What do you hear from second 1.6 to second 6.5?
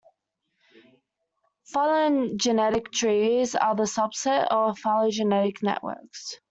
Phylogenetic trees are a subset of phylogenetic networks.